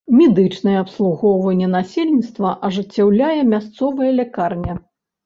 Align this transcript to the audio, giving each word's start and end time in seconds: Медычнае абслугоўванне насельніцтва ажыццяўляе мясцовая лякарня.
Медычнае 0.19 0.77
абслугоўванне 0.83 1.67
насельніцтва 1.73 2.49
ажыццяўляе 2.69 3.39
мясцовая 3.53 4.09
лякарня. 4.23 4.75